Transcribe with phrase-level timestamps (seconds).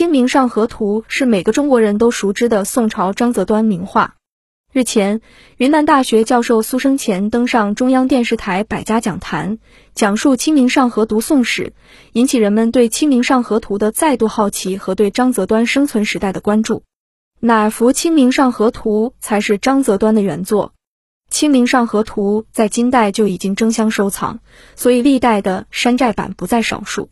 [0.00, 4.14] 清明上河图》是每个中国人都熟知的宋朝张择端名画。
[4.72, 5.20] 日前，
[5.58, 9.58] 云南大学教授苏生前登上中央电视台百家讲坛，
[9.94, 11.74] 讲述《清明上河图》宋史，
[12.14, 16.82] 引起人们对《清明上河图》的再度好奇和对张择端生存时代的关注。
[17.40, 20.72] 哪幅《清明上河图》才是张择端的原作？
[21.34, 24.38] 《清明上河图》在金代就已经争相收藏，
[24.76, 27.10] 所以历代的山寨版不在少数。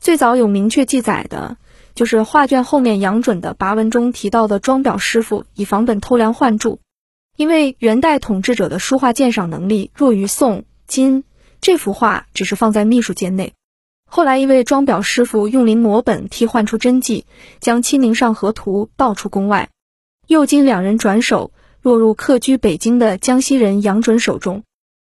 [0.00, 1.58] 最早有明确记载的，
[1.94, 6.80] 就是画卷后面杨准的跋文中提到的装裱师傅以仿本偷梁换柱。
[7.36, 11.24] 因为元代统治者的书画鉴赏能力弱于宋金，
[11.60, 13.54] 这幅画只是放在秘书间内。
[14.08, 17.26] 后来一位装裱师傅用临摹本替换出真迹，
[17.58, 19.70] 将《清明上河图》盗出宫外。
[20.28, 24.62] 又经两人转手，落入客居北京的江西人杨准手中。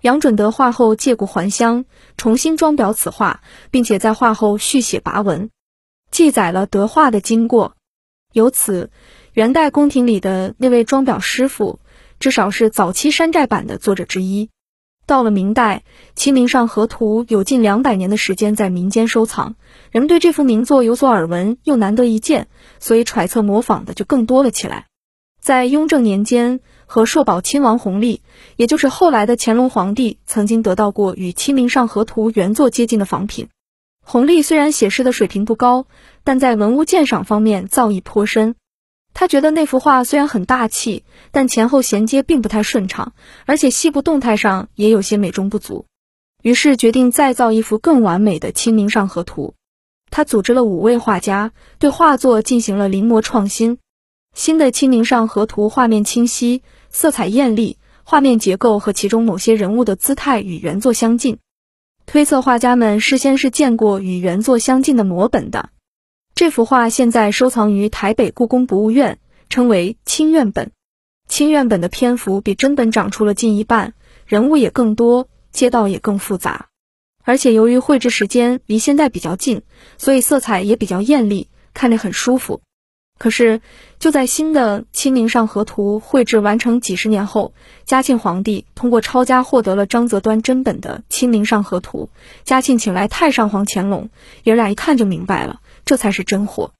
[0.00, 1.84] 杨准得画后借故还乡，
[2.16, 5.50] 重新装裱此画，并且在画后续写跋文，
[6.16, 7.74] 记载了德化的经过。
[8.32, 8.88] 由此，
[9.34, 11.78] 元代宫廷里的那位装裱师傅。
[12.18, 14.48] 至少是早期山寨版的作者之一。
[15.04, 15.82] 到了明代，
[16.18, 19.56] 《清明上河图》有近两百年的时间在民间收藏，
[19.90, 22.48] 人们对这幅名作有所耳闻，又难得一见，
[22.78, 24.86] 所以揣测模仿的就更多了起来。
[25.38, 28.22] 在雍正年间，和寿宝亲王弘历，
[28.56, 33.48] 也就是后来的乾隆皇帝，曾经得到过与《清明上河图》原作接近的仿品。
[34.08, 35.88] 弘历虽然写诗的水平不高，
[36.22, 38.54] 但在文物鉴赏方面造诣颇深。
[39.12, 43.14] 他觉得那幅画虽然很大气，但前后衔接并不太顺畅，
[43.46, 45.86] 而且细部动态上也有些美中不足，
[46.40, 49.54] 于是决定再造一幅更完美的《清明上河图》。
[50.08, 53.78] 他组织了五位画家，对画作进行了临摹创新。
[54.34, 61.38] 新的《清明上河图》画面清晰，色彩艳丽，画面结构和其中某些人物的姿态与原作相近，
[62.06, 65.70] 推测画家们事先是见过与原作相近的摹本的。
[66.36, 70.70] 这幅画现在收藏于台北故宫博物院，称为清院本。
[71.28, 76.68] 清院本的篇幅比真本长出了近一半，人物也更多，街道也更复杂。
[77.24, 79.62] 而且由于绘制时间离现代比较近，
[79.98, 82.60] 所以色彩也比较艳丽，看着很舒服。
[83.18, 83.62] 可是
[83.98, 87.54] 就在新的《清明上河图》绘制完成几十年后，
[87.84, 92.10] 嘉庆皇帝通过抄家获得了张择端真本的《清明上河图》。
[92.44, 94.10] 嘉庆请来太上皇乾隆，
[94.44, 95.60] 爷俩一看就明白了。
[95.86, 96.72] 这才是真货。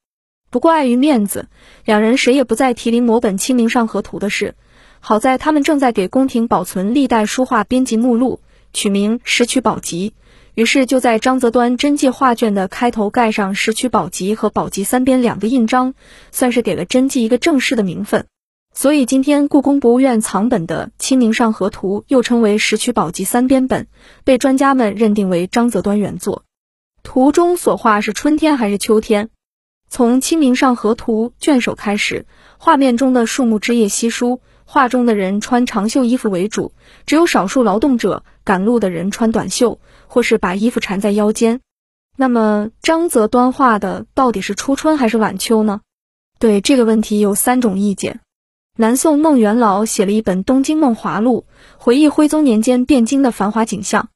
[0.51, 1.49] 不过碍于面子，
[1.85, 4.55] 两人谁也不再提临摹本《清明上河图》的事。
[5.01, 8.41] 好在他们正在给宫廷保存历代书画编辑目录，
[8.73, 10.11] 取名《石渠宝集》。
[10.57, 15.93] 于是就在张择端真迹画卷的开头盖上“石渠宝笈”和“宝笈”三边两个印章，
[16.33, 18.27] 算是给了真迹一个正式的名分。
[18.73, 23.87] 所以今天故宫博物院藏本的《清明上河图》又称为“石渠宝笈三边本”，
[24.25, 26.45] 被专家们认定为张择端原作。
[27.03, 29.29] 图中所画是春天还是秋天？
[29.91, 32.25] 从《清明上河图》卷首开始，
[32.57, 36.73] 画面中的树木枝叶稀疏，画中的人穿长袖衣服为主，
[37.07, 39.79] 只有少数劳动者赶路的人穿短袖，
[40.09, 41.61] 或是把衣服缠在腰间。
[42.17, 45.81] 那么张择端画的到底是初春还是晚秋呢？
[46.39, 48.21] 对这个问题有三种意见。
[48.77, 51.47] 南宋孟元老写了一本《东京梦华录》，
[51.79, 54.09] 回忆徽宗年间汴京的繁华景象。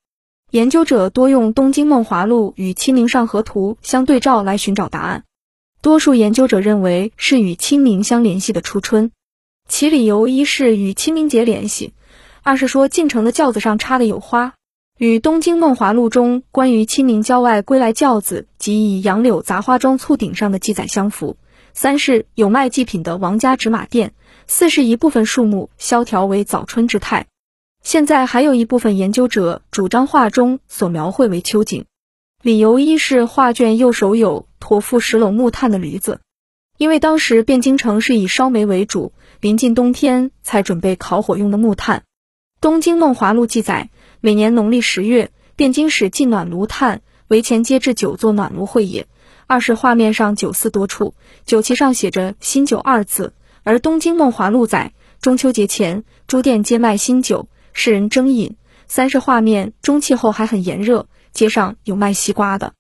[0.50, 5.24] 研究者多用《东京梦华录》与《清明上河图》相对照来寻找答案。
[5.80, 9.12] 多数研究者认为是与清明相联系的初春，
[9.70, 11.94] 其理由一是与清明节联系，
[12.42, 14.54] 二是说进城的轿子上插的有花，
[14.98, 21.36] 与《东京梦华录》中关于清明郊外归来轿子及以杨柳杂花装簇顶上的记载相符；
[21.72, 24.10] 三是有卖祭品的王家纸马店；
[24.48, 27.28] 四是一部分树木萧条为早春之态。
[27.84, 31.84] 现在还有一部分研究者主张画中所描绘为秋景，
[32.42, 36.18] 理由一是画卷右手有驮负十篓木炭的驴子，
[36.80, 41.98] 因为当时汴京城是以烧煤为主，临近冬天才准备烤火用的木炭。
[42.58, 43.90] 《东京梦华录》记载，
[44.22, 49.06] 每年农历十月，汴京使进暖炉炭，围前皆置九座暖炉会也。
[49.46, 51.14] 二是画面上酒肆多处，
[51.44, 57.50] 酒旗上写着“新酒”二字，而《东京梦华录》载中秋节前，诸店皆卖新酒。
[57.74, 58.56] 世人争饮。
[58.88, 62.72] 三是画面中气候还很炎热，街上有卖西瓜的，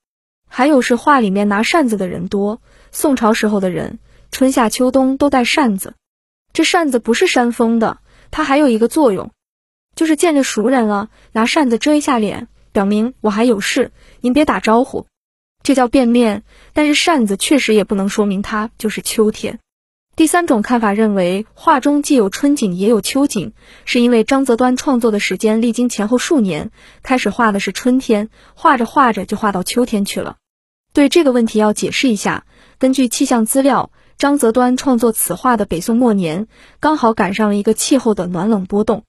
[0.48, 2.62] 还有是画里面拿扇子的人多。
[2.92, 3.98] 宋朝时候的人，
[4.30, 5.94] 春夏秋冬都带扇子。
[6.52, 7.98] 这扇子不是扇风的，
[8.30, 9.30] 它还有一个作用，
[9.94, 15.06] 就是见着熟人了，拿扇子遮一下脸，表明我还有事，您别打招呼。
[15.62, 16.42] 这叫变面。
[16.72, 19.60] 但是扇子确实也不能说明它就是秋天。
[20.16, 23.52] 第三种看法认为，画中既有春景也有秋景，
[23.84, 26.72] 是因为张择端创作的时间历经前后数年，
[27.02, 30.36] 开始画的是春天，画着画着就画到秋天去了。
[30.92, 32.44] 对这个问题要解释一下，
[32.80, 36.46] 根据气象资料，张择端创作此画的北宋末年，
[36.80, 39.04] 刚好赶上了一个气候的暖冷波动。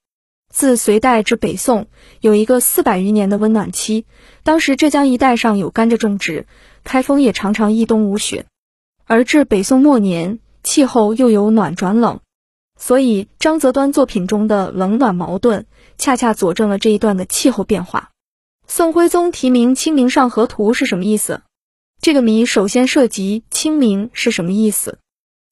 [0.53, 1.87] 自隋代至北宋，
[2.19, 4.05] 有一个四百余年的温暖期。
[4.43, 6.47] 当时浙江一带上有甘蔗种植，
[6.83, 8.45] 开封也常常一冬无雪。
[9.05, 12.19] 而至北宋末年，气候又由暖转冷，
[12.77, 15.65] 所以张择端作品中的冷暖矛盾，
[15.97, 18.09] 恰恰佐证了这一段的气候变化。
[18.67, 21.41] 宋徽宗题名《清明上河图》是什么意思？
[22.01, 24.97] 这个谜首先涉及清明是什么意思。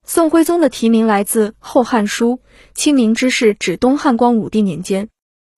[0.04, 2.38] 宋徽宗的题名来自《后汉书》，
[2.74, 5.10] 清明之事指东汉光武帝年间。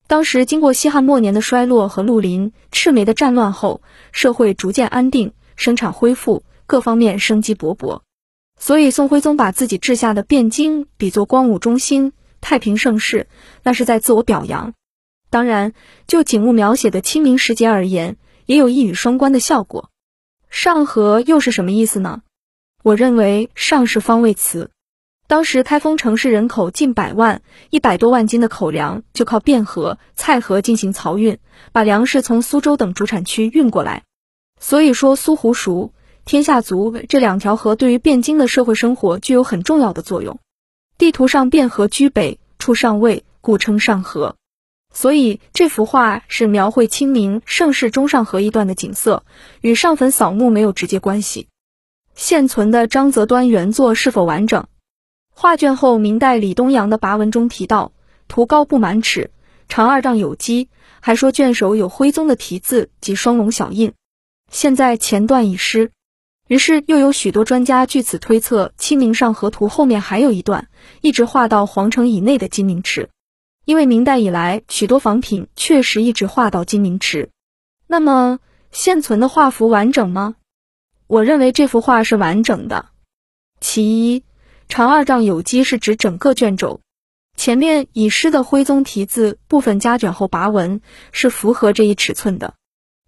[0.07, 8.01] 当时经过西汉末年的衰落和绿林赤眉的战乱后，社会逐渐安定，生产恢复，各方面生机勃勃。
[8.59, 12.11] 所以宋徽宗把自己治下的汴京比作光武中兴、
[12.41, 13.27] 太平盛世，
[13.63, 14.73] 那是在自我表扬。
[15.29, 15.71] 当然，
[16.05, 19.89] 就景物描写的清明时节而言，也有一语双关的效果。
[20.51, 22.21] 上河又是什么意思呢？
[22.83, 24.69] 我认为上是方位词。
[25.25, 31.39] 当时开封城市人口近百万，一百多万斤的口粮就靠汴河、蔡河进行漕运，
[31.71, 34.03] 把粮食从苏州等主产区运过来。
[34.59, 35.93] 所以说，苏湖熟、
[36.25, 40.37] 天下足这两条河对于汴京的社会生活具有很重要的作用。
[40.97, 44.35] 地图上汴河居北，处上位，故称上河。
[44.93, 49.23] 所以这幅画是描绘清明盛世中上河一段的景色，
[49.61, 51.47] 与上坟扫墓没有直接关系。
[52.13, 54.67] 现存的张择端原作是否完整？
[55.33, 57.93] 画卷后，明代李东阳的跋文中提到，
[58.27, 59.31] 图高不满尺，
[59.69, 60.67] 长二丈有基，
[60.99, 63.93] 还说卷首有徽宗的题字及双龙小印。
[64.51, 65.91] 现在前段已失，
[66.47, 70.67] 于是又有许多专家据此推测，《清明上河图》后面还有一段，
[70.99, 73.09] 一直画到皇城以内的金明池。
[73.71, 77.29] 因为明代以来，许多仿品确实一直画到金明池。
[77.87, 78.39] 那么
[78.69, 80.35] 现存的画幅完整吗？
[81.07, 82.89] 我认为这幅画是完整的。
[83.61, 84.25] 其一，
[84.67, 86.81] 长二丈有基是指整个卷轴，
[87.37, 90.81] 前面已失的徽宗题字部分加卷后跋文
[91.13, 92.55] 是符合这一尺寸的。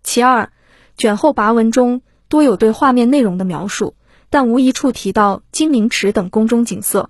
[0.02, 0.54] 其二，
[0.96, 3.98] 卷后跋文中多有对画面内容的描述，
[4.30, 7.10] 但无一处提到金明池等宫中景色。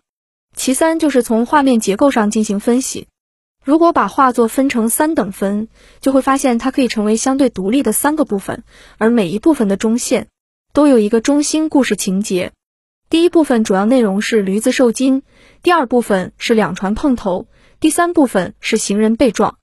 [0.56, 3.10] 其三，就是从画面结构上进行分析。
[3.64, 5.70] 如果把画作分成三等分，
[6.02, 8.64] 就会发现它可以成为相对独立的三个部分，
[8.98, 10.28] 而每一部分的中线
[10.74, 12.52] 都有一个中心故事情节。
[13.10, 15.24] 第一部分主要内容是驴子受惊，
[15.62, 17.48] 第二部分是两船碰头，
[17.80, 19.58] 第三部分是行人被撞。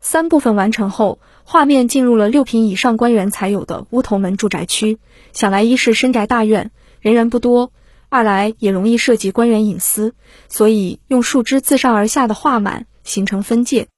[0.00, 4.98] 三部分完成后，画面进入了六品以上官员才有的乌头门住宅区。
[5.32, 6.70] 想来一是深宅大院，
[7.00, 7.72] 人员不多；
[8.08, 10.14] 二来也容易涉及官员隐私，
[10.48, 12.86] 所以用树枝自上而下的画满。
[13.10, 13.88] 形成分界，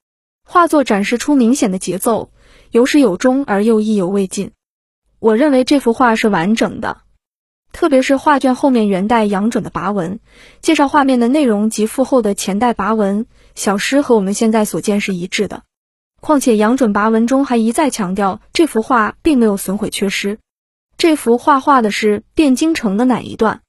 [0.44, 2.32] 画作展示出明显的节奏，
[2.70, 4.52] 有始有终而又意犹未尽。
[5.18, 7.02] 我认为这幅画是完整的，
[7.72, 10.18] 特别是画卷后面元代杨准的跋文，
[10.62, 15.62] 介绍画面的内容及附后的前代跋文小诗和我们现在所见是一致的。
[16.20, 20.38] 况且杨准跋文中还一再强调这幅画并没有损毁缺失。
[20.96, 23.60] 这幅画画的是汴京城的哪一段？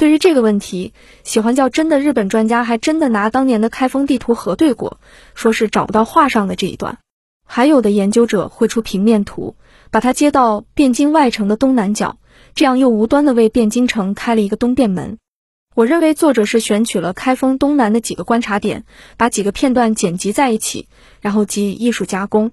[0.00, 0.94] 对于这个问题，
[1.24, 4.98] 喜欢较真的日本专家还真的拿当年的开封地图核对过，
[5.34, 6.96] 说是找不到画上的这一段。
[7.46, 9.56] 还有的研究者绘出平面图，
[9.90, 12.16] 把它接到汴京外城的东南角，
[12.54, 15.18] 这样又无端的为汴京城开了一个东便门。
[15.74, 18.86] 我认为作者是选取了开封东南的几个观察点，
[19.18, 20.88] 把几个片段剪辑在一起，
[21.20, 22.52] 然后给予艺术加工。